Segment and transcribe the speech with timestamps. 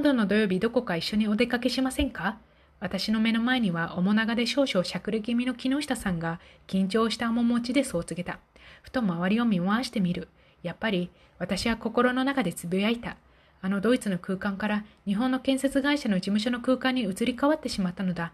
[0.00, 2.38] 今度の土曜日どこか一緒にお出かけしませんか？
[2.80, 8.38] 私の目の前には面長で少々しゃくれ気味の木下さんが緊張した面持ちでそう告げた。
[8.80, 10.28] ふと周りを見回してみる。
[10.62, 13.18] やっぱり私は心の中でつぶやいた。
[13.60, 18.32] あのドイツの空間から日本の建設会社の事務所の空間に移り変わってしまったのだ。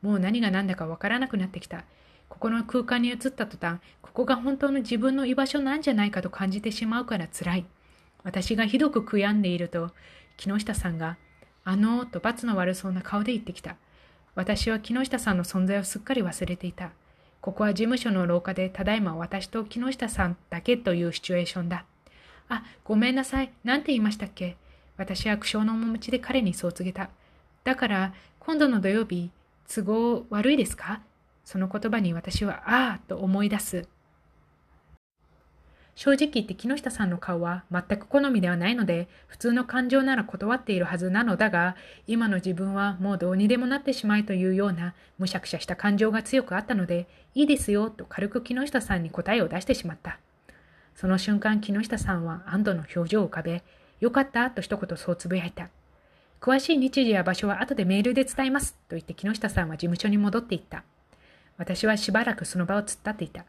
[0.00, 1.82] もう何が何だかわからなくなってきた。
[2.28, 7.64] ここの空間に移った途端、ここが本当の自分の居場所なんじゃないかと感じてしまうから辛い。
[8.24, 9.90] 私がひどく悔やんでいると、
[10.36, 11.16] 木下さんが、
[11.64, 13.76] あのーと罰の悪そうな顔で言ってきた。
[14.34, 16.90] 私は木下さんの存在をすっかり忘れていた。
[17.40, 21.84] ここは事務所の廊下で、ただいま私と木下さんだけというシチュエーションだ。
[22.48, 23.52] あ、ごめんなさい。
[23.64, 24.56] なんて言いましたっけ？
[24.96, 27.10] 私は苦笑の面持ちで彼にそう告げた。
[27.64, 29.30] だから、今度の土曜日、
[29.68, 31.02] 都合悪いですか？
[31.44, 33.88] その言葉に私は、ああと思い出す。
[35.98, 41.74] 正直言って木下さんの顔は全く好みではないので、普通の感情なら断っているはずなのだが、
[42.06, 50.20] 今の自分はもうどうにでもなってしまいというようなむしゃくしゃした感情が強くあったので、いいですよと軽く木下さんに答えを出してしまった。
[50.94, 53.64] その瞬間木下さんは安堵の表情を浮かべ、
[53.98, 55.68] よかったと一言そうつぶやいた。
[56.40, 60.84] 詳しい日時や場所は後でメールで伝えますと言って木下さんは事務所に戻っていった。
[61.56, 63.44] 私はしばらくその場を突っ立っていた。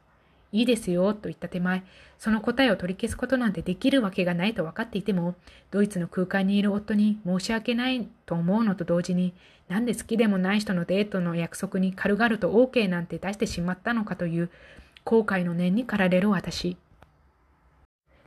[0.52, 1.84] いいですよ、と言った手前、
[2.18, 5.36] その答えを取り消すことなんてできるわけがないと分かっていても、
[5.72, 9.34] ドイツの空間にいる夫に申し訳ないと思うのと同時に、
[9.68, 14.50] なんで好きでもない人のデートの約束に軽々と OK なんて出してしまったのかという
[15.04, 16.78] 後悔の念に駆られる私。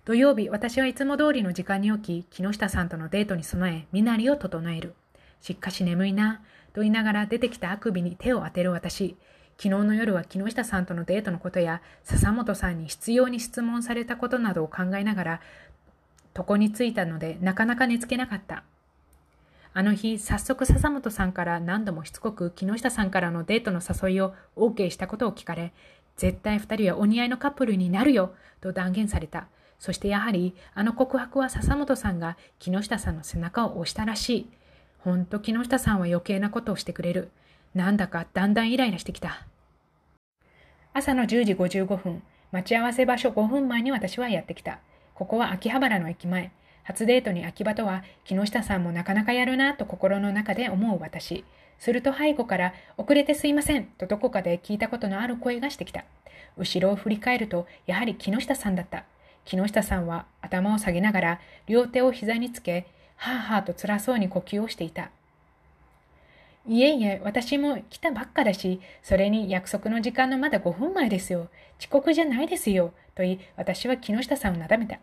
[0.04, 4.94] 土曜日、私はいつも通りの時間に起き、木下さんとのデートに備え、身なりを整える。
[5.40, 6.40] しっかし眠いな、
[6.72, 9.16] と言いながら出てきたあくびに手を当てる私。
[9.62, 15.40] 昨日の夜は木下さんとのデートのことや笹本さんに必要に質問されたことなどを考えながら
[16.36, 18.64] 床に着いたのでなかなか寝つけなかった。
[19.72, 25.72] あの日、早速笹本さんから何度もしつこく木下さんからのデートの誘いを OK したことを聞かれ、
[26.16, 29.46] 絶対二人はお似合いのカップルになるよと断言された。
[29.78, 34.50] そしてやはり、あの告白は笹本さんが木下さんの背中を押したらしい。
[34.98, 37.30] ほんと木下さんは余計なことをしてくれる。
[37.76, 39.46] なんだかだんだんイライラしてきた。
[40.94, 44.78] 朝の10時55分、待ち合わせ場所5分前に私はやってきた。
[45.14, 46.52] ここは秋葉原の駅前。
[46.82, 51.46] 初デートに秋葉とは、木下さんもなかなかやるなと心の中で思う私。
[51.78, 56.04] すると背後から、遅れてすいませんとどこかで聞いたことのある声がしてきた。
[56.58, 59.04] 後ろを振り返ると、やはり木下さんだった。
[59.46, 62.86] 木下さんは頭を下げながら、両手を膝につけ、
[63.16, 65.10] はぁはぁと辛そうに呼吸をしていた。
[66.66, 71.48] いえいえ、私も来たばっかだし、それに約束の時間のまだ5分前ですよ。
[71.80, 72.94] 遅刻じゃないですよ。
[73.16, 75.00] と言い、私は木下さんをなだめた。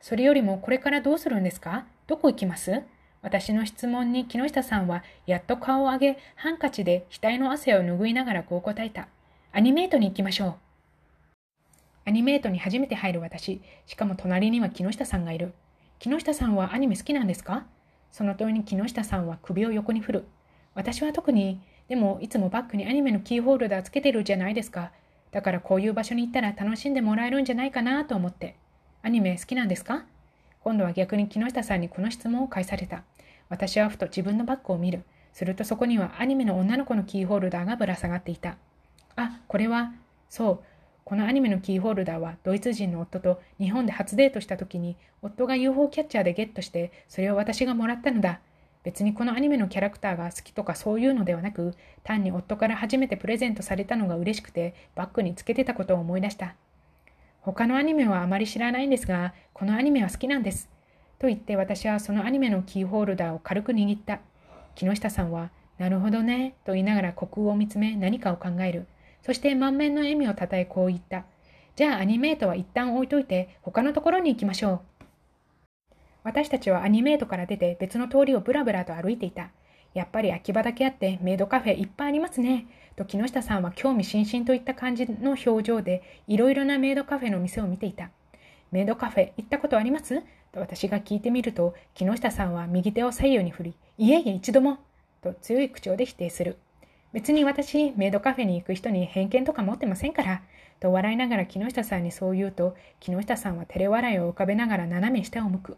[0.00, 1.86] それよりもこれからどうするんですか？
[2.08, 2.82] どこ行きます？
[3.22, 9.06] 私の質問に木下さんはやっと顔を上げ、ハンカチで額の汗を拭いながらこう答えた。
[9.52, 10.54] アニメートに行きましょう。
[12.06, 13.60] アニメートに初めて入る私。
[13.86, 15.52] しかも隣には木下さんがいる。
[16.00, 17.66] 木下さんはアニメ好きなんですか？
[18.10, 20.24] その通りに木下さんは首を横に振る。
[20.78, 24.92] 私は特に、でもいつもバッグにアニメのキーホルダーつけてるじゃないですか。
[25.32, 28.54] だからこういう場所に行ったら楽しんでもらえるんじゃないかなと思って。
[29.02, 30.04] アニメ好きなんですか？
[30.60, 33.02] 今度は逆に木下さんにこの質問を返された。
[33.48, 35.02] 私はふと自分のバッグを見る。
[35.32, 38.56] するとそこにはアニメの女の子のキーホルダーがぶら下がっていた。
[39.16, 39.94] あ、これは、
[40.30, 40.60] そう、
[41.04, 48.38] このアニメのキーホルダーはドイツ人の夫と日本で初デートした時に夫が UFO キャッチャーでゲットしてそれを私がもらったのだ。
[48.88, 56.54] 別にこのアニメのキャラクターが好きとかそういうのではなく、単に夫から初めてプレゼントされたのが嬉しくて、バッグにつけてたことを思い出した。
[57.42, 60.70] 他のアニメはあまり知らないんですが、このアニメは好きなんです。
[61.18, 64.20] と言って私はそのアニメのキーホルダーを軽く握った。
[64.74, 68.86] 木下さんは、なるほどね、と言いながら虚空を見つめ何かを考える。
[69.20, 71.26] そして満面の笑みをたたえこう言った。
[71.76, 74.80] じゃあアニメートは一旦置いといて他のところに行きましょう。
[76.28, 79.48] 私たちはアニメートから出て別の通りをブラブラと歩いていた。
[79.94, 82.66] やっぱり秋葉だけあってメイドカフェいっぱいありますね。
[82.96, 88.10] と木下さんは興味津々といった感じの表情でいろいろなメイドカフェの店を見ていた。
[88.72, 90.22] メイドカフェ行ったことあります？
[90.52, 94.80] と私が聞いてみると木下さんは右手を左右に振り、いえいえ一度も
[95.22, 96.58] と強い口調で否定する。
[97.14, 100.42] 別に私、メイドカフェに行く人に偏見とか持ってませんから。
[100.78, 105.76] と笑いながら木下さんにそう言うと、木下さんは照れ笑いを浮かべながら斜め下を向く。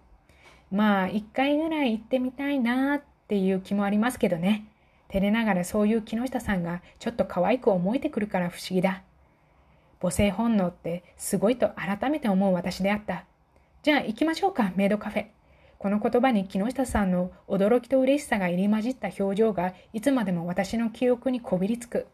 [0.71, 4.67] まあ、一回ぐらい行ってみたいなっていう気もありますけどね。
[5.09, 9.03] 照れながらそういう木下さんがちょっと可愛く思えてくるから不思議だ。
[10.01, 13.25] 母性本能ってすごいと改めて思う私であった。
[13.83, 15.27] じゃあ行きましょうか、メイドカフェ。
[15.79, 22.07] この言葉に木下さんの驚きと嬉しさが入り混じった表情がいつまでも私の記憶にこびりつく。